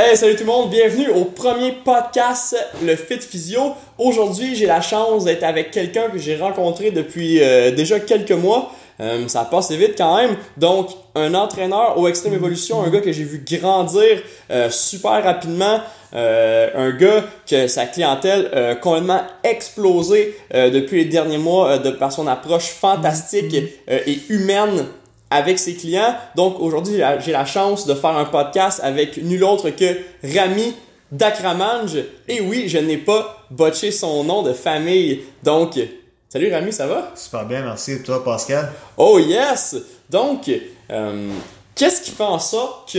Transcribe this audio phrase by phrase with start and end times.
[0.00, 3.74] Hey, salut tout le monde, bienvenue au premier podcast Le Fit Physio.
[3.98, 8.70] Aujourd'hui, j'ai la chance d'être avec quelqu'un que j'ai rencontré depuis euh, déjà quelques mois.
[9.00, 10.36] Euh, ça passe vite quand même.
[10.56, 14.22] Donc, un entraîneur au Extreme Evolution, un gars que j'ai vu grandir
[14.52, 15.80] euh, super rapidement.
[16.12, 22.28] un gars que sa clientèle a complètement explosé depuis les derniers mois de par son
[22.28, 23.52] approche fantastique
[23.88, 24.86] et humaine
[25.30, 26.14] avec ses clients.
[26.36, 30.74] Donc aujourd'hui, j'ai la chance de faire un podcast avec nul autre que Rami
[31.12, 31.96] Dakramanj.
[32.28, 35.20] Et oui, je n'ai pas botché son nom de famille.
[35.42, 35.78] Donc,
[36.28, 37.12] salut Rami, ça va?
[37.14, 37.92] Super bien, merci.
[37.92, 38.72] Et toi, Pascal?
[38.96, 39.76] Oh yes!
[40.10, 40.50] Donc,
[40.90, 41.30] euh,
[41.74, 42.98] qu'est-ce qui fait en sorte que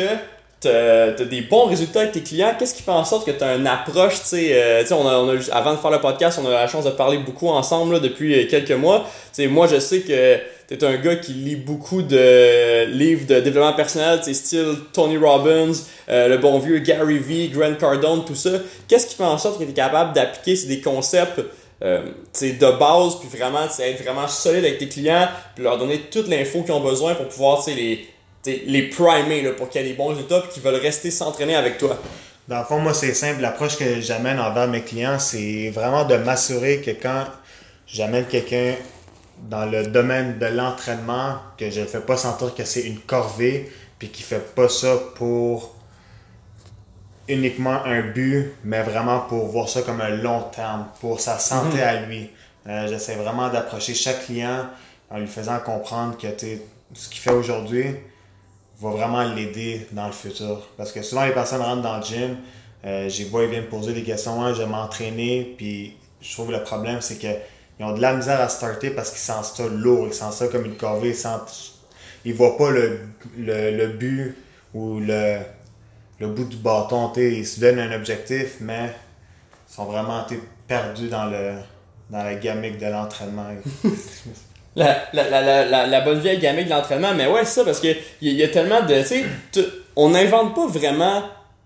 [0.61, 2.53] tu as, des bons résultats avec tes clients?
[2.57, 5.55] Qu'est-ce qui fait en sorte que tu as une approche, tu sais, euh, on a,
[5.55, 8.47] avant de faire le podcast, on a eu la chance de parler beaucoup ensemble depuis
[8.47, 9.05] quelques mois.
[9.33, 13.39] Tu sais, moi, je sais que t'es un gars qui lit beaucoup de livres de
[13.39, 15.71] développement personnel, tu style Tony Robbins,
[16.09, 18.51] euh, le bon vieux Gary Vee, Grant Cardone, tout ça.
[18.87, 21.41] Qu'est-ce qui fait en sorte que tu es capable d'appliquer des concepts
[21.81, 22.01] euh,
[22.39, 26.61] de base, puis vraiment être vraiment solide avec tes clients, puis leur donner toute l'info
[26.61, 28.07] qu'ils ont besoin pour pouvoir les,
[28.45, 31.55] les primer là, pour qu'il y ait des bons résultats et qu'ils veulent rester s'entraîner
[31.55, 31.97] avec toi?
[32.47, 33.41] Dans le fond, moi, c'est simple.
[33.41, 37.25] L'approche que j'amène envers mes clients, c'est vraiment de m'assurer que quand
[37.87, 38.73] j'amène quelqu'un
[39.47, 43.71] dans le domaine de l'entraînement, que je ne fais pas sentir que c'est une corvée,
[43.97, 45.75] puis qu'il fait pas ça pour
[47.27, 51.77] uniquement un but, mais vraiment pour voir ça comme un long terme, pour sa santé
[51.77, 51.83] mhm.
[51.83, 52.29] à lui.
[52.67, 54.65] Euh, j'essaie vraiment d'approcher chaque client
[55.09, 56.27] en lui faisant comprendre que
[56.93, 57.95] ce qu'il fait aujourd'hui
[58.79, 60.67] va vraiment l'aider dans le futur.
[60.77, 62.37] Parce que souvent, les personnes rentrent dans le gym,
[62.85, 66.33] euh, j'ai vois, ils viennent me poser des questions, hein, je vais m'entraîner, puis je
[66.33, 67.27] trouve le problème, c'est que
[67.79, 70.47] ils ont de la misère à starter parce qu'ils sentent ça lourd, ils sentent ça
[70.47, 71.75] comme une corvée, ils sentent.
[72.25, 74.35] Ils voient pas le, but
[74.73, 75.37] ou le,
[76.19, 77.11] le bout du bâton.
[77.15, 78.91] Ils se donnent un objectif, mais
[79.69, 80.25] ils sont vraiment
[80.67, 81.53] perdus dans, le,
[82.09, 83.45] dans la gamique de l'entraînement.
[84.75, 88.43] la, la, la, bonne vieille gamique de l'entraînement, mais ouais, c'est ça, parce qu'il y,
[88.43, 89.01] a tellement de.
[89.95, 91.23] On n'invente pas vraiment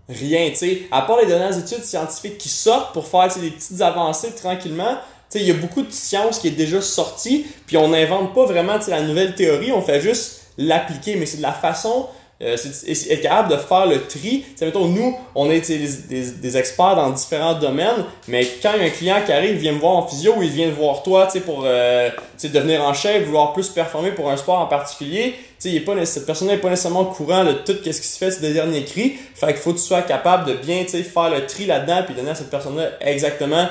[0.07, 0.81] rien, tu sais.
[0.91, 4.97] À part les dernières études scientifiques qui sortent pour faire des petites avancées tranquillement,
[5.35, 8.77] il y a beaucoup de science qui est déjà sortie, puis on n'invente pas vraiment
[8.87, 12.07] la nouvelle théorie, on fait juste l'appliquer, mais c'est de la façon,
[12.41, 14.43] euh, c'est être capable de faire le tri.
[14.55, 19.31] T'sais, mettons, nous, on est des, experts dans différents domaines, mais quand un client qui
[19.31, 22.09] arrive, vient me voir en physio ou il vient voir toi pour euh,
[22.43, 25.35] devenir en chef, vouloir plus performer pour un sport en particulier,
[25.65, 28.17] il est pas, cette personne n'est pas nécessairement au courant de tout ce qui se
[28.17, 29.13] fait ces derniers cris.
[29.33, 32.31] Fait qu'il faut que tu sois capable de bien faire le tri là-dedans puis donner
[32.31, 33.67] à cette personne-là exactement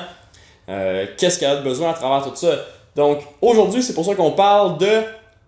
[0.69, 2.65] euh, qu'est-ce qu'elle a besoin à travers tout ça?
[2.95, 5.01] Donc aujourd'hui, c'est pour ça qu'on parle de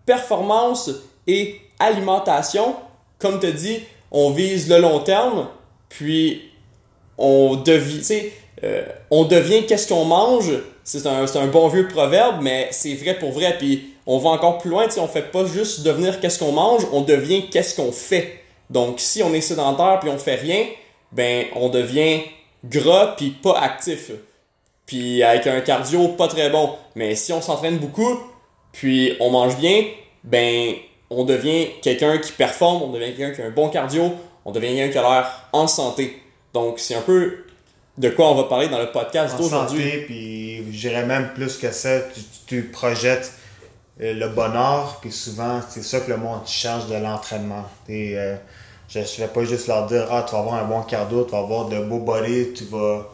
[0.06, 0.90] performance
[1.28, 2.76] et alimentation.
[3.20, 3.80] Comme tu dis,
[4.12, 5.48] on vise le long terme,
[5.90, 6.52] puis
[7.18, 8.30] on devient,
[8.64, 10.52] euh, on devient qu'est-ce qu'on mange.
[10.84, 13.58] C'est un, un, bon vieux proverbe, mais c'est vrai pour vrai.
[13.58, 17.02] Puis on va encore plus loin, on fait pas juste devenir qu'est-ce qu'on mange, on
[17.02, 18.42] devient qu'est-ce qu'on fait.
[18.70, 20.66] Donc si on est sédentaire puis on fait rien,
[21.12, 22.22] ben on devient
[22.64, 24.12] gras puis pas actif
[24.86, 26.76] puis avec un cardio pas très bon.
[26.96, 28.20] Mais si on s'entraîne beaucoup,
[28.72, 29.86] puis on mange bien,
[30.24, 30.76] ben
[31.10, 34.14] on devient quelqu'un qui performe, on devient quelqu'un qui a un bon cardio,
[34.44, 36.22] on devient quelqu'un qui a l'air en santé.
[36.54, 37.46] Donc c'est un peu
[37.98, 40.04] de quoi on va parler dans le podcast d'aujourd'hui.
[40.06, 42.00] Puis j'irais même plus que ça,
[42.48, 43.34] tu, projettes
[44.02, 47.66] euh, le bonheur, puis souvent c'est ça que le monde cherche de l'entraînement.
[47.90, 48.36] Euh,
[48.90, 51.32] je ne vais pas juste leur dire ah tu vas avoir un bon cardio, tu
[51.32, 53.10] vas avoir de beaux body, tu vas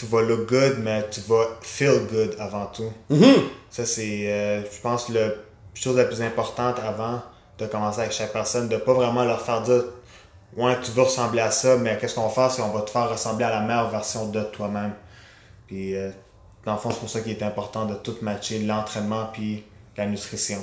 [0.00, 2.90] tu vas look good, mais tu vas feel good avant tout.
[3.10, 3.42] Mm-hmm.
[3.68, 5.28] Ça, c'est, euh, je pense, la
[5.74, 7.20] chose la plus importante avant
[7.58, 9.84] de commencer avec chaque personne, de pas vraiment leur faire dire
[10.56, 12.90] Ouais, tu veux ressembler à ça, mais qu'est-ce qu'on va faire, c'est qu'on va te
[12.90, 14.94] faire ressembler à la meilleure version de toi-même?
[15.66, 16.10] Puis, euh,
[16.64, 19.64] dans le fond, c'est pour ça qu'il est important de tout matcher l'entraînement puis
[19.98, 20.58] la nutrition.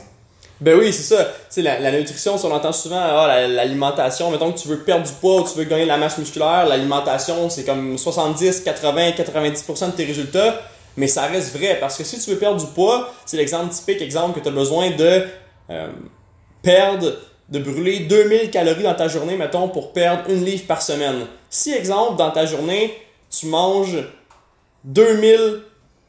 [0.59, 1.27] Ben oui, c'est ça.
[1.53, 4.31] Tu la, la nutrition, on entend souvent ah, l'alimentation.
[4.31, 6.65] Mettons que tu veux perdre du poids ou tu veux gagner de la masse musculaire,
[6.67, 10.61] l'alimentation, c'est comme 70, 80, 90% de tes résultats.
[10.95, 14.01] Mais ça reste vrai parce que si tu veux perdre du poids, c'est l'exemple typique,
[14.01, 15.25] exemple que tu as besoin de
[15.69, 15.87] euh,
[16.63, 17.13] perdre,
[17.49, 21.27] de brûler 2000 calories dans ta journée, mettons, pour perdre une livre par semaine.
[21.51, 22.97] Si, exemple, dans ta journée,
[23.29, 24.03] tu manges
[24.85, 25.61] 2000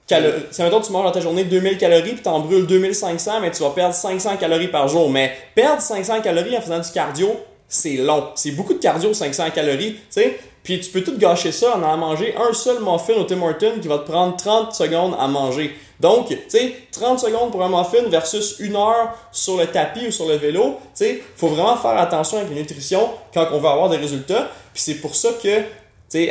[0.09, 0.43] calories.
[0.51, 3.63] Si maintenant tu manges dans ta journée 2000 calories puis en brûles 2500, mais tu
[3.63, 5.09] vas perdre 500 calories par jour.
[5.11, 7.37] Mais perdre 500 calories en faisant du cardio,
[7.69, 8.29] c'est long.
[8.35, 10.39] C'est beaucoup de cardio, 500 calories, tu sais.
[10.63, 13.79] Puis tu peux tout gâcher ça en allant manger un seul muffin au Tim Hortons
[13.81, 15.75] qui va te prendre 30 secondes à manger.
[16.01, 20.11] Donc, tu sais, 30 secondes pour un muffin versus une heure sur le tapis ou
[20.11, 23.69] sur le vélo, tu sais, faut vraiment faire attention avec la nutrition quand on veut
[23.69, 24.51] avoir des résultats.
[24.75, 25.63] Puis c'est pour ça que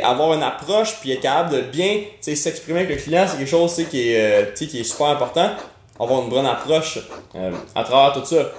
[0.02, 3.74] avoir une approche puis être capable de bien s'exprimer avec le client, c'est quelque chose
[3.90, 5.50] qui, est, euh, qui est super important.
[6.00, 6.98] Avoir une bonne approche
[7.34, 8.52] euh, à travers tout ça.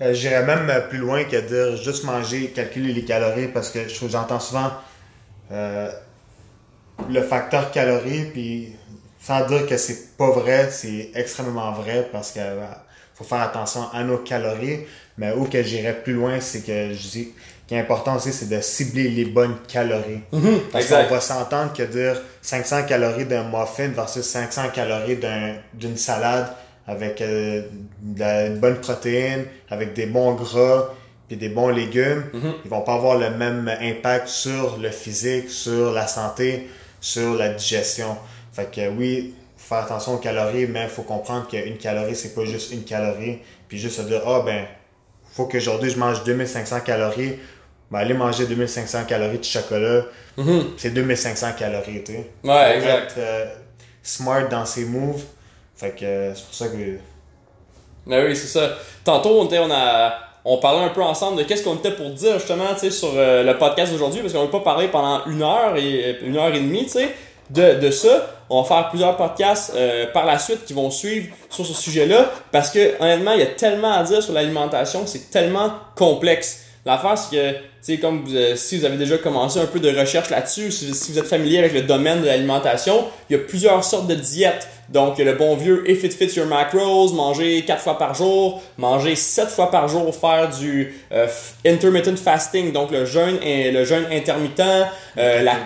[0.00, 4.40] Euh, j'irais même plus loin que dire juste manger, calculer les calories parce que j'entends
[4.40, 4.70] souvent
[5.50, 8.76] le facteur calories, puis
[9.20, 12.40] sans dire que c'est pas vrai, c'est extrêmement vrai parce que
[13.14, 14.80] faut faire attention à nos calories.
[15.18, 17.28] Mais où que j'irais plus loin, c'est que je dis
[17.70, 20.22] qui est important aussi, c'est de cibler les bonnes calories.
[20.32, 25.20] Mhm, Parce qu'on va s'entendre que dire 500 calories d'un muffin versus 500 calories
[25.74, 26.48] d'une salade
[26.88, 27.62] avec euh,
[28.02, 30.88] de la bonne protéine, avec des bons gras
[31.30, 32.54] et des bons légumes, mhm.
[32.64, 36.68] ils vont pas avoir le même impact sur le physique, sur la santé,
[37.00, 38.16] sur la digestion.
[38.52, 42.34] Fait que oui, faut faire attention aux calories, mais il faut comprendre qu'une calorie, c'est
[42.34, 43.38] pas juste une calorie.
[43.68, 44.64] Puis juste se dire, ah ben,
[45.34, 47.36] faut qu'aujourd'hui je mange 2500 calories
[47.90, 50.04] ben, aller manger 2500 calories de chocolat,
[50.38, 50.62] mm-hmm.
[50.76, 52.30] c'est 2500 calories, tu sais.
[52.44, 53.12] Ouais, exact.
[53.12, 53.46] Être, euh,
[54.02, 55.24] smart dans ses moves.
[55.76, 56.98] Fait que euh, c'est pour ça que.
[58.06, 58.76] Ben oui, c'est ça.
[59.04, 60.14] Tantôt, on, était, on, a,
[60.44, 63.10] on parlait un peu ensemble de qu'est-ce qu'on était pour dire justement tu sais, sur
[63.14, 66.54] euh, le podcast d'aujourd'hui, parce qu'on n'a pas parlé pendant une heure et une heure
[66.54, 67.14] et demie, tu sais,
[67.50, 68.36] de, de ça.
[68.48, 69.72] On va faire plusieurs podcasts
[70.12, 73.46] par la suite qui vont suivre sur ce sujet-là, parce que honnêtement, il y a
[73.46, 76.69] tellement à dire sur l'alimentation, c'est tellement complexe.
[76.86, 79.94] L'affaire, c'est que, tu sais, comme euh, si vous avez déjà commencé un peu de
[79.94, 83.42] recherche là-dessus, si, si, vous êtes familier avec le domaine de l'alimentation, il y a
[83.42, 84.66] plusieurs sortes de diètes.
[84.88, 89.14] Donc, le bon vieux If It Fits Your Macros, manger 4 fois par jour, manger
[89.14, 91.28] 7 fois par jour, faire du euh,
[91.66, 94.88] intermittent fasting, donc le jeûne, le jeûne intermittent,
[95.18, 95.56] euh, la,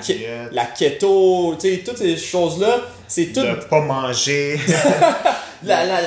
[0.50, 3.40] la keto, tu sais, toutes ces choses-là, c'est tout...
[3.40, 4.58] De pas manger.
[5.68, 6.00] la, la,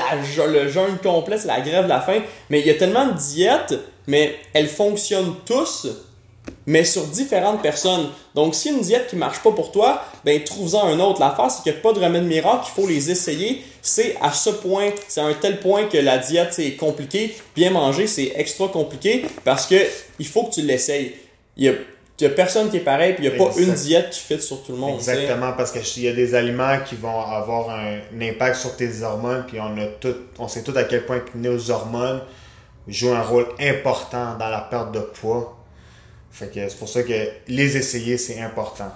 [0.48, 2.22] le jeûne complet, c'est la grève de la faim.
[2.50, 3.76] Mais il y a tellement de diètes
[4.08, 5.88] mais elles fonctionnent tous,
[6.66, 8.10] mais sur différentes personnes.
[8.34, 11.20] Donc, si une diète qui marche pas pour toi, ben trouve-en un autre.
[11.20, 13.62] L'affaire, c'est qu'il n'y a pas de remède miracle, il faut les essayer.
[13.82, 17.36] C'est à ce point, c'est à un tel point que la diète c'est compliqué.
[17.56, 19.76] Bien manger, c'est extra compliqué parce que
[20.20, 21.14] il faut que tu l'essayes.
[21.58, 21.74] Il a
[22.20, 24.20] il n'y a personne qui est pareil, puis il n'y a pas une diète qui
[24.20, 24.96] fit sur tout le monde.
[24.96, 29.46] Exactement, parce qu'il y a des aliments qui vont avoir un, impact sur tes hormones,
[29.48, 32.22] puis on a tout, on sait tout à quel point nos hormones
[32.88, 35.58] joue un rôle important dans la perte de poids.
[36.32, 38.92] Fait que c'est pour ça que les essayer, c'est important.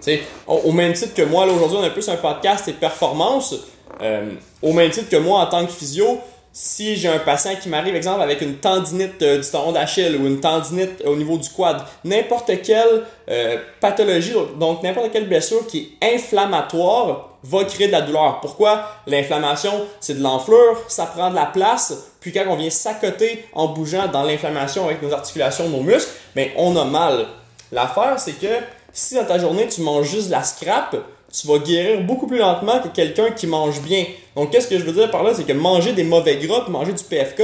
[0.00, 3.54] sais, au même titre que moi, aujourd'hui, on a plus un podcast et performance.
[4.00, 4.32] Euh,
[4.62, 6.20] au même titre que moi, en tant que physio,
[6.52, 10.26] si j'ai un patient qui m'arrive, exemple, avec une tendinite euh, du tendon d'Achille ou
[10.26, 15.96] une tendinite au niveau du quad, n'importe quelle euh, pathologie, donc n'importe quelle blessure qui
[16.00, 18.40] est inflammatoire, va créer de la douleur.
[18.40, 18.84] Pourquoi?
[19.06, 23.68] L'inflammation, c'est de l'enflure, ça prend de la place, puis quand on vient s'accoter en
[23.68, 27.26] bougeant dans l'inflammation avec nos articulations, nos muscles, mais on a mal.
[27.72, 28.48] L'affaire, c'est que
[28.92, 30.96] si dans ta journée, tu manges juste de la scrap,
[31.32, 34.04] tu vas guérir beaucoup plus lentement que quelqu'un qui mange bien.
[34.36, 35.32] Donc, qu'est-ce que je veux dire par là?
[35.34, 37.42] C'est que manger des mauvais gras, manger du PFK,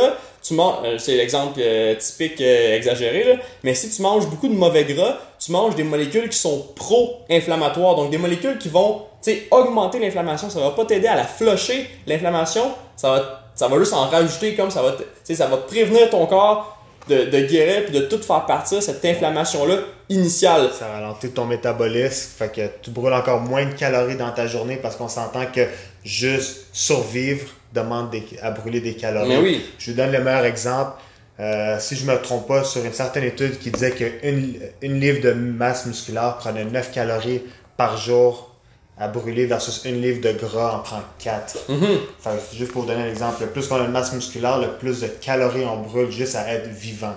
[0.52, 5.18] euh, c'est l'exemple euh, typique euh, exagéré, mais si tu manges beaucoup de mauvais gras,
[5.38, 9.02] tu manges des molécules qui sont pro-inflammatoires, donc des molécules qui vont
[9.50, 10.48] augmenter l'inflammation.
[10.50, 13.10] Ça va pas t'aider à la flusher, l'inflammation, ça
[13.58, 17.84] va, juste en rajouter comme ça va, ça va prévenir ton corps de, de guérir
[17.84, 19.78] puis de tout faire partir cette inflammation-là
[20.08, 20.70] initiale.
[20.78, 24.76] Ça ralentit ton métabolisme, fait que tu brûles encore moins de calories dans ta journée
[24.76, 25.66] parce qu'on s'entend que
[26.04, 29.28] juste survivre demande à brûler des calories.
[29.28, 29.64] Mais oui.
[29.78, 30.92] Je vous donne le meilleur exemple.
[31.38, 35.20] Euh, si je me trompe pas, sur une certaine étude qui disait qu'une une livre
[35.20, 37.42] de masse musculaire prenait 9 calories
[37.76, 38.55] par jour
[38.98, 41.58] à brûler versus une livre de gras en prend 4.
[41.68, 42.56] Mm-hmm.
[42.56, 45.00] juste pour vous donner un exemple, le plus qu'on a de masse musculaire, le plus
[45.00, 47.14] de calories on brûle juste à être vivant.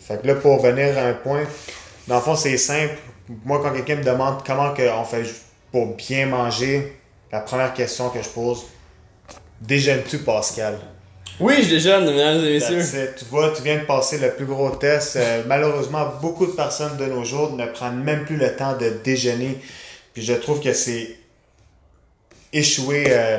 [0.00, 1.44] Fait que là, pour venir à un point,
[2.06, 2.96] dans le fond, c'est simple.
[3.44, 5.24] Moi, quand quelqu'un me demande comment on fait
[5.70, 6.96] pour bien manger,
[7.30, 8.64] la première question que je pose,
[9.60, 10.78] déjeunes-tu, Pascal?
[11.40, 13.12] Oui, je déjeune, mesdames et messieurs.
[13.16, 15.16] Tu vois, tu viens de passer le plus gros test.
[15.16, 18.88] Euh, malheureusement, beaucoup de personnes de nos jours ne prennent même plus le temps de
[19.04, 19.58] déjeuner.
[20.18, 21.16] Puis je trouve que c'est
[22.52, 23.38] échoué euh,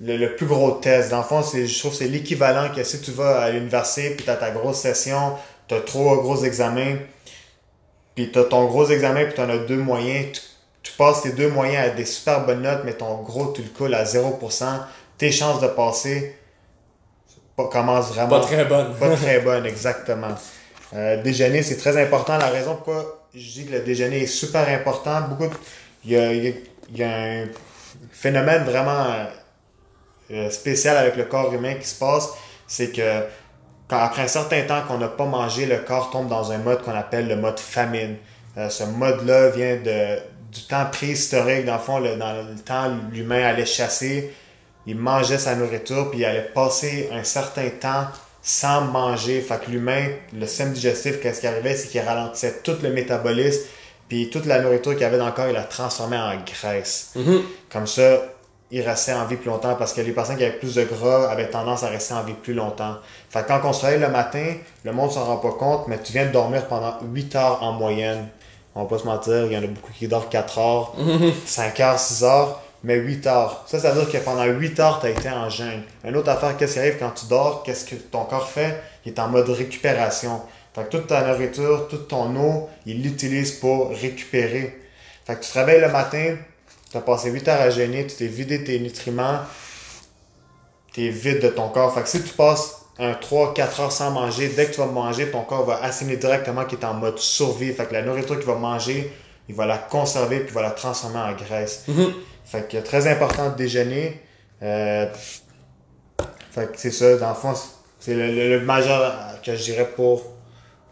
[0.00, 1.10] le, plus gros test.
[1.10, 4.24] Dans le fond, je trouve que c'est l'équivalent que si tu vas à l'université, puis
[4.24, 5.32] tu as ta grosse session,
[5.66, 6.94] tu as trois gros examens,
[8.14, 10.38] puis tu as ton gros examen, puis tu en as deux moyens.
[10.80, 13.70] Tu, passes tes deux moyens à des super bonnes notes, mais ton gros, tu le
[13.70, 14.64] coules à 0%.
[15.18, 16.36] Tes chances de passer,
[17.56, 18.94] pas- commence vraiment Pas très bonne.
[18.94, 20.36] pas très bonne, exactement.
[20.94, 22.38] Euh, déjeuner, c'est très important.
[22.38, 25.58] La raison pourquoi je dis que le déjeuner est super important, beaucoup de-
[26.04, 26.54] il,
[26.94, 27.46] y a, un
[28.10, 29.06] phénomène vraiment
[30.30, 32.30] euh, spécial avec le corps humain qui se passe,
[32.66, 33.22] c'est que
[33.88, 36.82] quand, après un certain temps qu'on n'a pas mangé, le corps tombe dans un mode
[36.82, 38.16] qu'on appelle le mode famine.
[38.56, 40.18] Euh, ce mode-là vient de,
[40.52, 41.64] du temps préhistorique.
[41.64, 44.32] Dans le fond, dans le temps, l'humain allait chasser,
[44.86, 48.06] il mangeait sa nourriture, puis il allait passer un certain temps
[48.42, 49.40] sans manger.
[49.40, 53.62] Fait que l'humain, le système digestif, qu'est-ce qui arrivait, c'est qu'il ralentissait tout le métabolisme,
[54.10, 57.12] puis toute la nourriture qu'il y avait dans le corps, il la transformait en graisse.
[57.14, 57.42] Mhm.
[57.72, 58.18] Comme ça,
[58.72, 61.30] il restait en vie plus longtemps parce que les personnes qui avaient plus de gras
[61.30, 62.96] avaient tendance à rester en vie plus longtemps.
[63.30, 65.96] Fait que quand on se réveille le matin, le monde s'en rend pas compte, mais
[66.02, 68.26] tu viens de dormir pendant 8 heures en moyenne.
[68.74, 70.92] On va pas se mentir, il y en a beaucoup qui dorment 4 heures,
[71.46, 73.62] 5 heures, 6 heures, mais 8 heures.
[73.66, 75.82] Ça, ça veut dire que pendant 8 heures, tu as été en jeûne.
[76.04, 78.82] Une autre affaire, qu'est-ce qui arrive quand tu dors, qu'est-ce que ton corps fait?
[79.04, 80.40] Il est en mode récupération.
[80.74, 84.80] Fait que toute ta nourriture, toute ton eau, il l'utilise pour récupérer.
[85.26, 86.36] Fait que tu te réveilles le matin,
[86.90, 89.40] tu as passé 8 heures à jeûner, tu t'es vidé tes nutriments,
[90.92, 91.92] tu es vide de ton corps.
[91.94, 95.30] Fait que si tu passes un 3-4 heures sans manger, dès que tu vas manger,
[95.30, 97.72] ton corps va assimiler directement qu'il est en mode survie.
[97.72, 99.12] Fait que la nourriture qu'il va manger,
[99.48, 101.84] il va la conserver puis il va la transformer en graisse.
[101.88, 102.12] Mhm.
[102.44, 104.20] Fait que très important de déjeuner.
[104.62, 105.06] Euh,
[106.50, 107.54] fait que c'est ça, dans le fond,
[107.98, 110.22] c'est le, le- le majeur que je dirais pour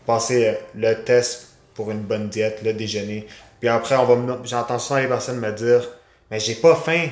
[0.08, 3.26] passer le test pour une bonne diète, le déjeuner.
[3.60, 5.86] Puis après, on va j'entends souvent les personnes me dire
[6.30, 7.08] Mais j'ai pas faim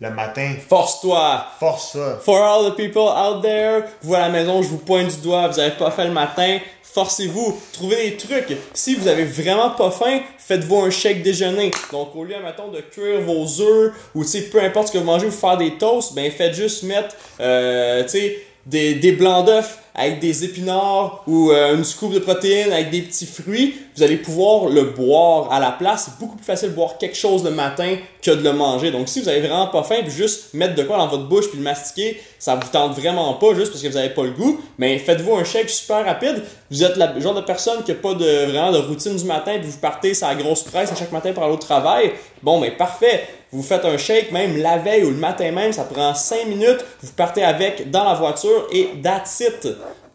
[0.00, 0.54] le matin.
[0.66, 1.44] Force-toi!
[1.58, 2.18] Force ça.
[2.24, 5.48] For all the people out there, vous à la maison, je vous pointe du doigt,
[5.48, 8.56] vous avez pas fait le matin, forcez-vous, trouvez des trucs.
[8.72, 11.70] Si vous avez vraiment pas faim, faites-vous un shake déjeuner.
[11.92, 14.98] Donc au lieu, mettons, de cuire vos œufs ou tu sais, peu importe ce que
[14.98, 19.12] vous mangez ou faire des toasts, ben faites juste mettre, euh, tu sais, des, des
[19.12, 23.74] blancs d'œufs avec des épinards ou euh, une scoop de protéines avec des petits fruits,
[23.96, 26.04] vous allez pouvoir le boire à la place.
[26.06, 28.90] C'est beaucoup plus facile de boire quelque chose le matin que de le manger.
[28.90, 31.48] Donc si vous avez vraiment pas faim, puis juste mettre de quoi dans votre bouche
[31.48, 34.30] puis le mastiquer, ça vous tente vraiment pas juste parce que vous avez pas le
[34.30, 36.42] goût, mais faites-vous un shake super rapide.
[36.70, 39.24] Vous êtes la- le genre de personne qui a pas de vraiment de routine du
[39.24, 42.12] matin puis vous partez sa grosse presse à chaque matin pour aller au travail.
[42.42, 43.26] Bon, mais parfait.
[43.52, 46.84] Vous faites un shake même la veille ou le matin même, ça prend 5 minutes,
[47.02, 49.66] vous partez avec dans la voiture et that's it.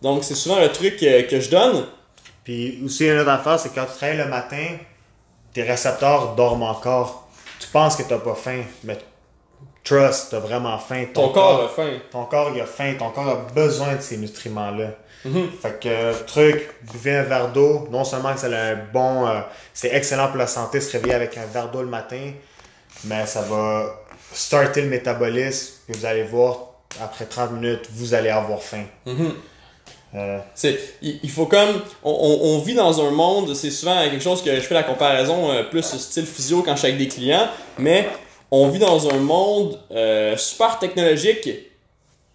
[0.05, 1.83] Donc c'est souvent le truc que, que je donne.
[2.43, 4.77] Puis aussi, une autre affaire, c'est quand tu travailles le matin,
[5.51, 7.27] tes récepteurs dorment encore.
[7.59, 9.00] Tu penses que t'as pas faim, mais
[9.83, 11.05] trust, t'as vraiment faim.
[11.12, 11.97] Ton corps a faim.
[12.12, 14.91] ton corps il a faim, ton corps a besoin de ces nutriments-là.
[15.25, 15.50] Mhm.
[15.59, 17.88] Fait que, truc, buvez un verre d'eau.
[17.89, 19.39] Non seulement que ça a un bon, euh,
[19.74, 22.31] c'est excellent pour la santé, se réveiller avec un verre d'eau le matin,
[23.05, 23.88] mais ça va
[24.31, 26.57] starter le métabolisme, puis vous allez voir,
[27.01, 28.83] après 30 minutes, vous allez avoir faim.
[29.07, 29.33] Mhm.
[31.03, 34.74] Il, faut comme, on vit dans un monde, c'est souvent quelque chose que je fais
[34.74, 38.07] la comparaison euh, plus style physio quand je suis avec des clients, mais
[38.51, 41.50] on vit dans un monde euh, super technologique,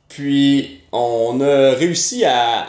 [0.09, 2.67] puis on a réussi à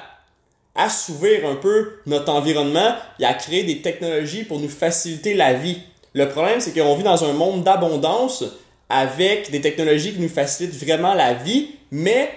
[0.75, 5.79] assouvir un peu notre environnement et à créer des technologies pour nous faciliter la vie.
[6.13, 8.43] Le problème, c'est qu'on vit dans un monde d'abondance
[8.89, 12.29] avec des technologies qui nous facilitent vraiment la vie, mais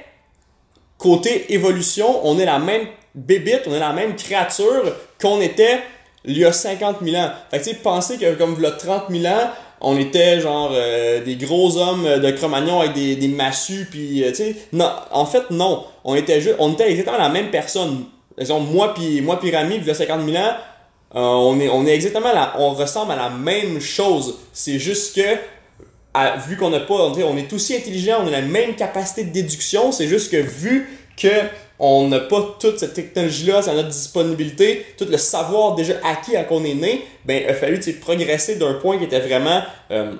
[1.05, 5.81] côté évolution, on est la même bébite, on est la même créature qu'on était
[6.25, 7.29] il y a 50 000 ans.
[7.51, 9.51] Fait que tu sais, pensez que comme il y a 30 000 ans,
[9.83, 14.31] on était genre euh, des gros hommes de Cro-Magnon avec des, des massues, puis euh,
[14.31, 18.05] tu sais, non, en fait non, on était juste, on était exactement la même personne.
[18.39, 20.53] Exemple, moi puis moi puis Rami, il y a 50 000 ans,
[21.17, 24.39] euh, on est on est exactement la, on ressemble à la même chose.
[24.55, 25.37] C'est juste que
[26.47, 29.93] vu qu'on n'a pas, on, est aussi intelligent, on a la même capacité de déduction,
[29.93, 31.29] c'est juste que vu que
[31.79, 36.45] on n'a pas toute cette technologie-là à notre disponibilité, tout le savoir déjà acquis à
[36.45, 40.13] qu'on est né, ben il a fallu progresser d'un point qui était vraiment euh,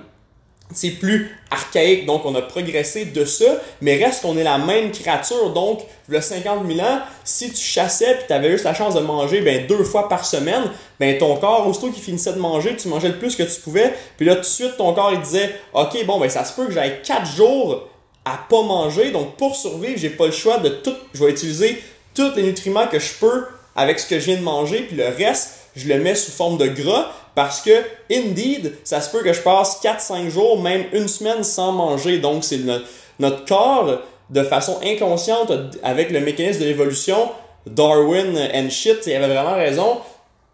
[0.73, 3.45] c'est plus archaïque, donc on a progressé de ça,
[3.81, 8.15] mais reste qu'on est la même créature, donc le 50 000 ans, si tu chassais
[8.15, 10.63] puis tu avais juste la chance de manger ben, deux fois par semaine,
[10.99, 13.93] ben ton corps, aussitôt qu'il finissait de manger, tu mangeais le plus que tu pouvais,
[14.17, 16.65] puis là tout de suite ton corps il disait ok bon ben ça se peut
[16.65, 17.87] que j'aille 4 jours
[18.25, 21.81] à pas manger, donc pour survivre j'ai pas le choix de tout, je vais utiliser
[22.15, 23.45] tous les nutriments que je peux
[23.75, 26.57] avec ce que je viens de manger, puis le reste je le mets sous forme
[26.57, 31.07] de gras parce que, indeed, ça se peut que je passe 4-5 jours, même une
[31.07, 32.19] semaine sans manger.
[32.19, 32.85] Donc, c'est notre,
[33.19, 35.51] notre corps, de façon inconsciente,
[35.83, 37.29] avec le mécanisme de l'évolution,
[37.67, 39.97] Darwin and shit, il avait vraiment raison.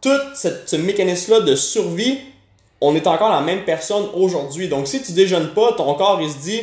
[0.01, 2.17] Tout ce mécanisme-là de survie,
[2.79, 4.67] on est encore la même personne aujourd'hui.
[4.67, 6.61] Donc, si tu déjeunes pas, ton corps, il se dit,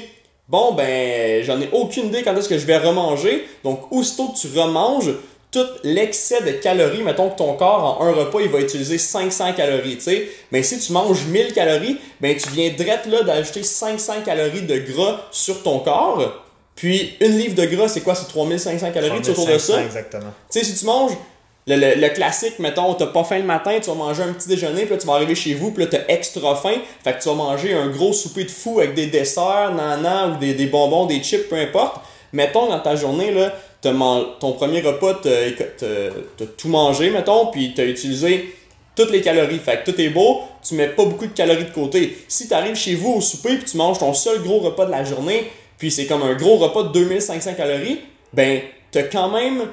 [0.48, 3.46] bon, ben, j'en ai aucune idée quand est-ce que je vais remanger.
[3.62, 5.10] Donc, aussitôt que tu remanges,
[5.50, 9.54] tout l'excès de calories, mettons que ton corps en un repas, il va utiliser 500
[9.54, 10.28] calories, tu sais.
[10.52, 14.78] Mais si tu manges 1000 calories, ben tu viens direct là d'ajouter 500 calories de
[14.78, 16.44] gras sur ton corps.
[16.74, 18.14] Puis une livre de gras, c'est quoi?
[18.14, 19.82] C'est 3500 calories, tu autour de ça.
[19.82, 20.32] Exactement.
[20.50, 21.12] Tu sais, si tu manges
[21.66, 24.82] le, le, classique, mettons, t'as pas faim le matin, tu vas manger un petit déjeuner,
[24.82, 26.76] puis là, tu vas arriver chez vous, puis là, t'as extra faim.
[27.04, 30.36] Fait que tu vas manger un gros souper de fou avec des desserts, nana, ou
[30.36, 32.00] des, des bonbons, des chips, peu importe.
[32.32, 38.54] Mettons, dans ta journée, là, ton premier repas, t'as tout mangé, mettons, puis t'as utilisé
[38.94, 39.58] toutes les calories.
[39.58, 42.18] Fait que tout est beau, tu mets pas beaucoup de calories de côté.
[42.26, 44.90] Si tu arrives chez vous au souper puis tu manges ton seul gros repas de
[44.90, 48.00] la journée, puis c'est comme un gros repas de 2500 calories,
[48.32, 49.68] ben t'as quand même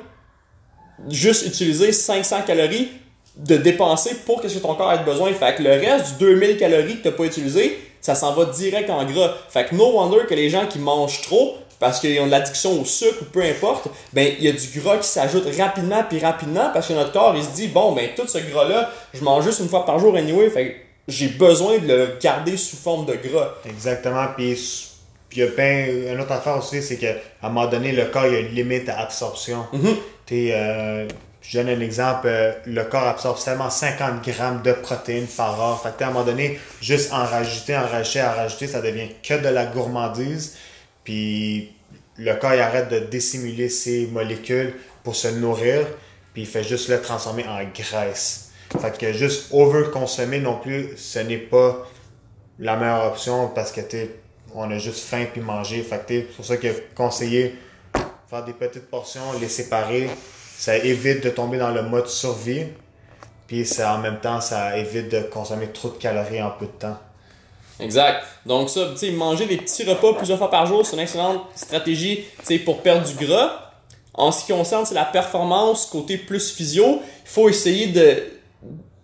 [1.10, 2.90] juste utilisé 500 calories
[3.36, 5.34] de dépenser pour ce que ton corps a besoin.
[5.34, 8.90] Fait que le reste du 2000 calories que t'as pas utilisé, ça s'en va direct
[8.90, 9.34] en gras.
[9.50, 12.80] Fait que no wonder que les gens qui mangent trop, parce qu'ils ont de l'addiction
[12.80, 16.20] au sucre ou peu importe, ben il y a du gras qui s'ajoute rapidement puis
[16.20, 19.24] rapidement parce que notre corps il se dit bon ben tout ce gras là, je
[19.24, 20.78] mange juste une fois par jour anyway, fait
[21.08, 23.54] j'ai besoin de le garder sous forme de gras.
[23.66, 24.58] Exactement, puis
[25.34, 28.26] il y a bien une autre affaire aussi, c'est qu'à un moment donné le corps
[28.28, 29.66] il y a une limite à absorption.
[29.74, 29.96] Mm-hmm.
[30.32, 31.08] Euh,
[31.42, 35.82] je donne un exemple, euh, le corps absorbe seulement 50 grammes de protéines par heure.
[35.82, 39.10] Fait que à un moment donné, juste en rajouter, en rajouter, en rajouter, ça devient
[39.22, 40.58] que de la gourmandise.
[41.06, 41.72] Puis
[42.18, 45.88] le corps il arrête de dissimuler ses molécules pour se nourrir,
[46.34, 48.52] puis il fait juste le transformer en graisse.
[48.82, 51.88] Fait que juste over-consommer non plus, ce n'est pas
[52.60, 53.82] la meilleure option parce que
[54.54, 55.82] on a juste faim puis manger.
[55.84, 57.56] Fait que c'est pour ça que conseiller
[58.30, 60.10] faire des petites portions, les séparer,
[60.58, 62.66] ça évite de tomber dans le mode survie.
[63.48, 66.98] Puis en même temps, ça évite de consommer trop de calories en peu de temps.
[67.80, 68.24] Exact.
[68.46, 71.42] Donc ça, tu sais, manger des petits repas plusieurs fois par jour, c'est une excellente
[71.56, 73.62] stratégie, tu pour perdre du gras.
[74.14, 78.24] En ce qui concerne la performance côté plus physio, il faut essayer de,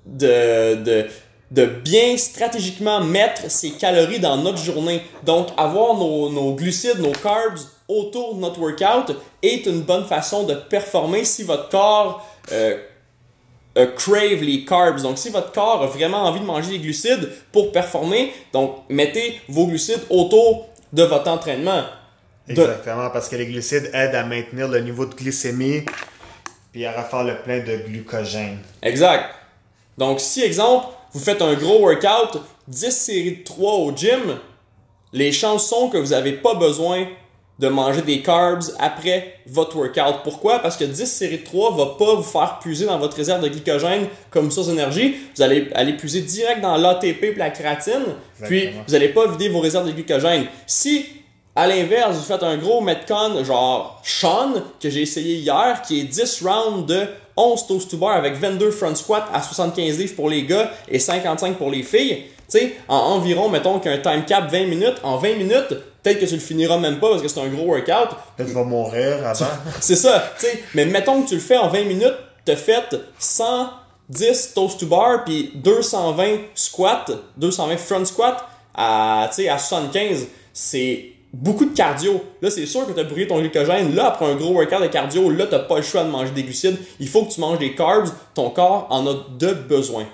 [0.05, 1.07] de, de,
[1.51, 5.01] de bien stratégiquement mettre ces calories dans notre journée.
[5.23, 7.59] Donc avoir nos, nos glucides, nos carbs
[7.89, 12.77] autour de notre workout est une bonne façon de performer si votre corps euh,
[13.77, 15.01] euh, crave les carbs.
[15.01, 19.39] Donc, si votre corps a vraiment envie de manger des glucides pour performer, donc mettez
[19.47, 21.83] vos glucides autour de votre entraînement.
[22.47, 25.85] Exactement, parce que les glucides aident à maintenir le niveau de glycémie
[26.71, 28.59] puis à refaire le plein de glucogène.
[28.81, 29.35] Exact.
[29.97, 34.39] Donc, si, exemple, vous faites un gros workout, 10 séries de 3 au gym,
[35.13, 37.07] les chances sont que vous n'avez pas besoin
[37.61, 40.23] de manger des carbs après votre workout.
[40.23, 40.59] Pourquoi?
[40.59, 43.49] Parce que 10 séries de 3 va pas vous faire puiser dans votre réserve de
[43.49, 45.15] glycogène comme source d'énergie.
[45.35, 48.15] Vous allez aller puiser direct dans l'ATP et la créatine.
[48.43, 50.45] Puis, vous n'allez pas vider vos réserves de glycogène.
[50.65, 51.05] Si,
[51.55, 56.03] à l'inverse, vous faites un gros Metcon genre Sean, que j'ai essayé hier, qui est
[56.03, 60.29] 10 rounds de 11 toast to bar avec 22 front squat à 75 livres pour
[60.29, 62.25] les gars et 55 pour les filles.
[62.49, 66.25] Tu sais, en environ, mettons qu'un time cap 20 minutes, en 20 minutes, Peut-être que
[66.25, 68.17] tu le finiras même pas parce que c'est un gros workout.
[68.37, 69.45] Tu vas mourir avant.
[69.79, 70.63] c'est ça, tu sais.
[70.73, 72.15] Mais mettons que tu le fais en 20 minutes,
[72.47, 80.27] as fait 110 toast to bar puis 220 squat, 220 front squat à, à 75.
[80.53, 82.23] C'est beaucoup de cardio.
[82.41, 83.95] Là, c'est sûr que tu as brûlé ton glycogène.
[83.95, 86.43] Là, après un gros workout de cardio, là, tu pas le choix de manger des
[86.43, 86.77] glucides.
[86.99, 88.09] Il faut que tu manges des carbs.
[88.33, 90.05] Ton corps en a de besoin.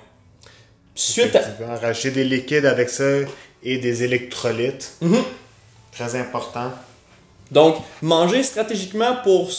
[0.95, 1.39] Suite à...
[1.39, 3.03] Tu vas racheter des liquides avec ça
[3.63, 4.93] et des électrolytes.
[5.03, 5.23] Mm-hmm.
[5.91, 6.71] Très important.
[7.51, 9.51] Donc, manger stratégiquement pour,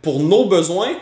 [0.00, 0.94] pour nos besoins,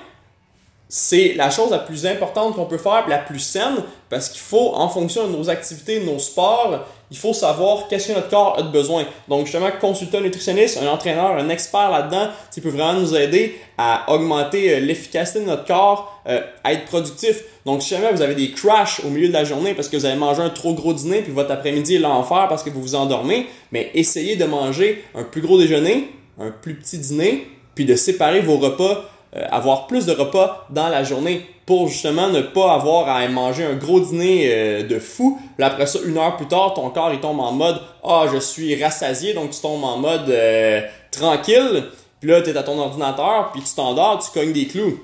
[0.88, 3.76] c'est la chose la plus importante qu'on peut faire, la plus saine,
[4.08, 8.09] parce qu'il faut, en fonction de nos activités, de nos sports, il faut savoir qu'est-ce
[8.09, 9.05] que notre corps a de besoin.
[9.29, 13.59] Donc, justement, consulter un nutritionniste, un entraîneur, un expert là-dedans, ça peut vraiment nous aider
[13.79, 17.42] à augmenter euh, l'efficacité de notre corps, euh, à être productif.
[17.66, 20.05] Donc, si jamais vous avez des crashs au milieu de la journée parce que vous
[20.07, 22.94] avez mangé un trop gros dîner, puis votre après-midi est l'enfer parce que vous vous
[22.94, 27.96] endormez, mais essayez de manger un plus gros déjeuner, un plus petit dîner, puis de
[27.96, 32.74] séparer vos repas euh, avoir plus de repas dans la journée pour justement ne pas
[32.74, 35.38] avoir à manger un gros dîner euh, de fou.
[35.56, 38.38] Puis après ça, une heure plus tard, ton corps il tombe en mode Ah, je
[38.38, 40.80] suis rassasié, donc tu tombes en mode euh,
[41.12, 41.84] tranquille.
[42.20, 44.98] Puis là, tu es à ton ordinateur, puis tu t'endors, tu cognes des clous.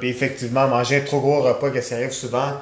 [0.00, 2.52] Puis effectivement, manger un trop gros repas, que ça arrive souvent,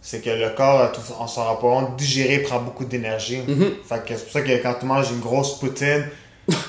[0.00, 3.38] c'est que le corps, on s'en rend pas compte, digérer prend beaucoup d'énergie.
[3.38, 3.70] Mm-hmm.
[3.88, 6.06] Fait que c'est pour ça que quand tu manges une grosse poutine,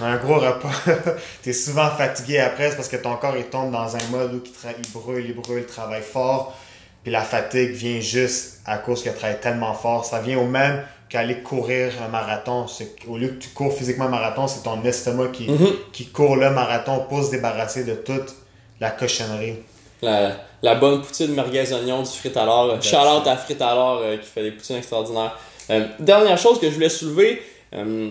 [0.01, 0.69] un gros repas,
[1.43, 4.33] tu es souvent fatigué après, c'est parce que ton corps il tombe dans un mode
[4.35, 6.55] où il, brûle, il brûle, il travaille fort.
[7.03, 10.05] Puis la fatigue vient juste à cause qu'il travaille tellement fort.
[10.05, 12.65] Ça vient au même qu'aller courir un marathon.
[12.67, 15.67] C'est au lieu que tu cours physiquement un marathon, c'est ton estomac qui, Mhm.
[15.91, 18.33] qui court le marathon pour se débarrasser de toute
[18.79, 19.55] la cochonnerie.
[20.01, 20.31] La,
[20.61, 22.81] la bonne poutine merguez oignon du frit à l'or.
[22.81, 25.37] Shout-out à Frit à l'or euh, qui fait des poutines extraordinaires.
[25.69, 27.41] Euh, dernière chose que je voulais soulever,
[27.73, 28.09] euh,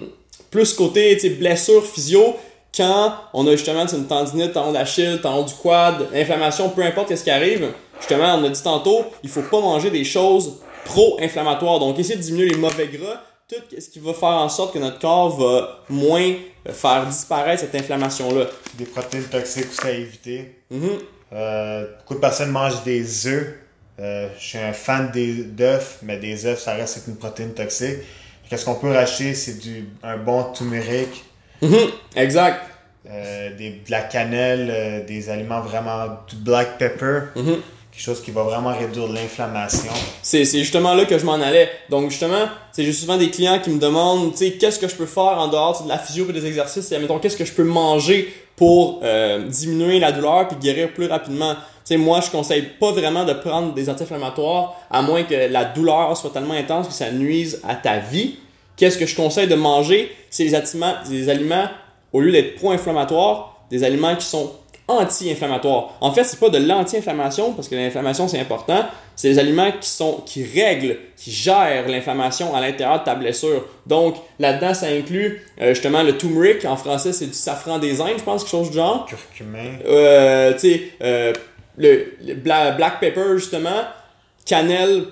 [0.53, 2.37] plus côté blessure physio,
[2.77, 7.25] quand on a justement une tendinite, tendon d'Achille, tendon du quad, inflammation, peu importe ce
[7.25, 11.81] qui arrive, justement, on a dit tantôt, il faut pas manger des choses pro-inflammatoires.
[11.81, 14.79] Donc, essayer de diminuer les mauvais gras, tout ce qui va faire en sorte que
[14.79, 16.35] notre corps va moins
[16.69, 18.47] euh, faire disparaître cette inflammation-là.
[18.75, 20.57] Des protéines toxiques aussi à éviter.
[20.71, 20.91] Mhm.
[21.33, 23.55] Euh, beaucoup de personnes mangent des œufs.
[24.01, 27.99] Euh, je suis un fan des d'œufs, mais des œufs, ça reste une protéine toxique.
[28.53, 29.33] Qu'est-ce qu'on peut racheter?
[29.33, 31.25] C'est du un bon turmeric,
[31.63, 31.75] Mhm.
[32.17, 32.61] Exact.
[33.11, 37.45] euh, des, de la cannelle, euh, des aliments vraiment du black pepper, Mhm.
[37.91, 39.91] quelque chose qui va vraiment réduire l'inflammation.
[40.23, 41.67] C'est, justement là que je m'en allais.
[41.89, 44.97] Donc justement, c'est j'ai souvent des clients qui me demandent, tu sais, qu'est-ce que je
[44.97, 46.93] peux faire en dehors de la physio et des exercices?
[46.93, 51.07] Et mettons, qu'est-ce que je peux manger pour euh, diminuer la douleur puis guérir plus
[51.07, 51.55] rapidement?
[51.55, 55.65] Tu sais, moi, je conseille pas vraiment de prendre des anti-inflammatoires à moins que la
[55.65, 58.37] douleur soit tellement intense que ça nuise à ta vie.
[58.77, 60.11] Qu'est-ce que je conseille de manger?
[60.31, 61.69] C'est les aliments, des aliments,
[62.13, 64.53] au lieu d'être pro-inflammatoires, des aliments qui sont
[64.89, 65.97] anti-inflammatoires.
[66.01, 69.89] En fait, c'est pas de l'anti-inflammation parce que l'inflammation c'est important, c'est des aliments qui
[69.89, 73.65] sont qui règlent, qui gèrent l'inflammation à l'intérieur de ta blessure.
[73.87, 78.19] Donc là-dedans, ça inclut euh, justement le turmeric en français, c'est du safran des Indes,
[78.19, 79.07] je pense quelque chose du genre.
[79.07, 81.33] Curcumin, Euh, tu sais euh,
[81.77, 83.83] le, le bla- black pepper justement,
[84.45, 85.05] cannelle.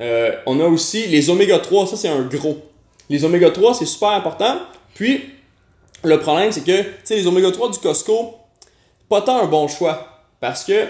[0.00, 2.58] Euh, on a aussi les oméga 3, ça c'est un gros.
[3.10, 4.56] Les oméga 3, c'est super important.
[4.94, 5.24] Puis
[6.04, 8.34] le problème c'est que tu les oméga 3 du Costco,
[9.08, 10.08] pas tant un bon choix
[10.40, 10.86] parce que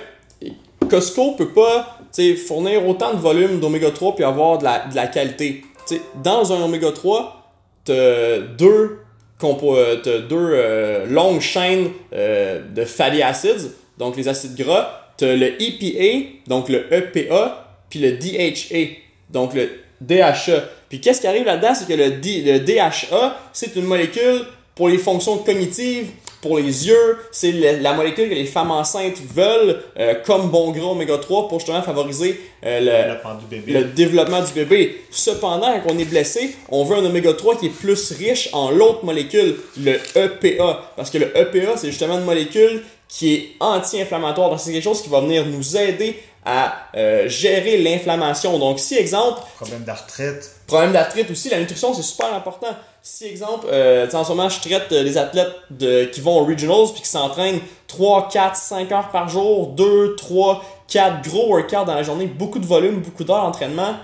[0.88, 4.94] Costco peut pas tu fournir autant de volume d'oméga 3 puis avoir de la, de
[4.96, 5.64] la qualité.
[5.88, 7.52] Tu dans un oméga 3,
[7.85, 9.00] t'as deux,
[9.40, 15.02] compo- euh, t'as deux euh, longues chaînes euh, de fatty acids, donc les acides gras.
[15.16, 18.96] T'as le EPA, donc le EPA, puis le DHA,
[19.31, 20.62] donc le DHA.
[20.88, 24.42] Puis qu'est-ce qui arrive là-dedans, c'est que le, D- le DHA, c'est une molécule
[24.74, 26.09] pour les fonctions cognitives,
[26.42, 30.90] pour les yeux, c'est la molécule que les femmes enceintes veulent euh, comme bon gras
[30.90, 33.72] oméga 3 pour justement favoriser euh, le, développement du bébé.
[33.72, 35.00] le développement du bébé.
[35.11, 38.70] Cependant, quand on est blessé, on veut un oméga 3 qui est plus riche en
[38.70, 40.92] l'autre molécule, le EPA.
[40.94, 44.50] Parce que le EPA, c'est justement une molécule qui est anti-inflammatoire.
[44.50, 48.59] Donc, c'est quelque chose qui va venir nous aider à euh, gérer l'inflammation.
[48.59, 50.52] Donc, si, exemple, Problème d'arthrite.
[50.68, 52.68] Problème d'arthrite aussi, la nutrition c'est super important.
[53.02, 56.44] Si exemple, euh, en ce moment je traite euh, les athlètes de, qui vont aux
[56.44, 61.85] regionals puis qui s'entraînent 3, 4, 5 heures par jour, 2, 3, 4 gros workouts
[61.85, 63.94] dans la journée, beaucoup de volume, beaucoup d'heures d'entraînement.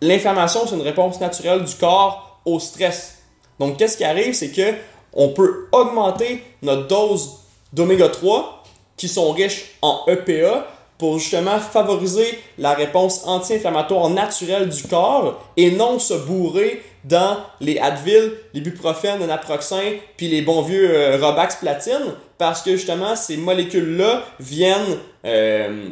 [0.00, 3.18] L'inflammation c'est une réponse naturelle du corps au stress.
[3.60, 4.74] Donc qu'est-ce qui arrive, c'est que
[5.12, 7.38] on peut augmenter notre dose
[7.72, 8.64] d'oméga 3
[8.96, 10.66] qui sont riches en EPA
[10.98, 17.78] pour justement favoriser la réponse anti-inflammatoire naturelle du corps et non se bourrer dans les
[17.78, 19.80] Advil, les buprofènes, le naproxen,
[20.16, 25.88] puis les bons vieux euh, Robax platine parce que justement ces molécules-là viennent euh,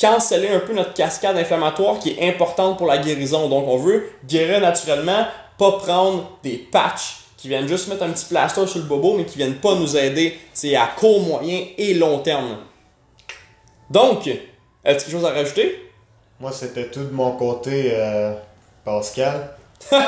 [0.00, 3.48] canceller un peu notre cascade inflammatoire qui est importante pour la guérison.
[3.48, 5.26] Donc on veut guérir naturellement,
[5.58, 9.24] pas prendre des patchs qui viennent juste mettre un petit plaster sur le bobo mais
[9.24, 12.58] qui viennent pas nous aider c'est à court, moyen et long terme.
[13.90, 15.90] Donc, est-ce quelque chose à rajouter?
[16.40, 18.32] Moi, c'était tout de mon côté, euh,
[18.84, 19.50] Pascal.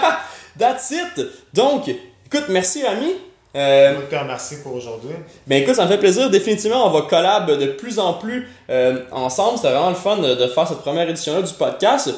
[0.58, 1.26] That's it!
[1.54, 3.14] Donc, écoute, merci ami.
[3.56, 5.10] Euh, Je te remercie pour aujourd'hui.
[5.46, 6.30] Ben écoute, ça me fait plaisir.
[6.30, 9.58] Définitivement, on va collab de plus en plus euh, ensemble.
[9.58, 12.10] C'est vraiment le fun de, de faire cette première édition-là du podcast.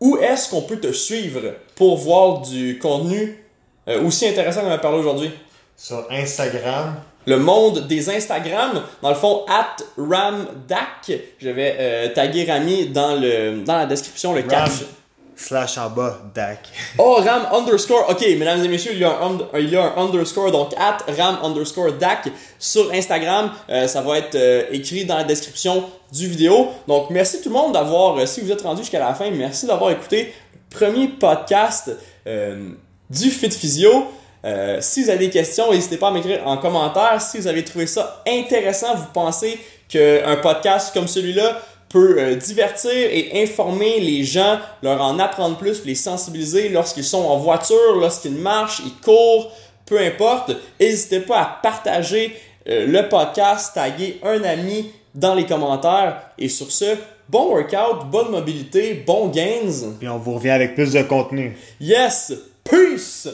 [0.00, 1.40] Où est-ce qu'on peut te suivre
[1.74, 3.44] pour voir du contenu
[3.88, 5.30] euh, aussi intéressant qu'on a parlé aujourd'hui?
[5.76, 11.12] Sur Instagram, Le monde des Instagram, dans le fond, at ramdac.
[11.38, 14.86] Je vais euh, taguer Rami dans, le, dans la description, le caption.
[15.34, 16.68] slash en bas, DAC.
[16.98, 18.08] Oh, Ram underscore.
[18.08, 20.72] Ok, mesdames et messieurs, il y a un, und- il y a un underscore, donc
[20.78, 23.50] at Ram underscore DAC sur Instagram.
[23.68, 26.68] Euh, ça va être euh, écrit dans la description du vidéo.
[26.88, 29.66] Donc, merci tout le monde d'avoir, euh, si vous êtes rendu jusqu'à la fin, merci
[29.66, 30.32] d'avoir écouté
[30.70, 31.90] le premier podcast
[32.26, 32.70] euh,
[33.10, 34.06] du Fit Physio.
[34.46, 37.20] Euh, si vous avez des questions, n'hésitez pas à m'écrire en commentaire.
[37.20, 42.92] Si vous avez trouvé ça intéressant, vous pensez qu'un podcast comme celui-là peut euh, divertir
[42.92, 48.36] et informer les gens, leur en apprendre plus, les sensibiliser lorsqu'ils sont en voiture, lorsqu'ils
[48.36, 49.52] marchent, ils courent,
[49.84, 50.52] peu importe.
[50.80, 52.36] N'hésitez pas à partager
[52.68, 56.22] euh, le podcast, taguer un ami dans les commentaires.
[56.38, 56.96] Et sur ce,
[57.28, 59.94] bon workout, bonne mobilité, bon gains.
[59.98, 61.56] Puis on vous revient avec plus de contenu.
[61.80, 62.32] Yes!
[62.64, 63.28] Peace!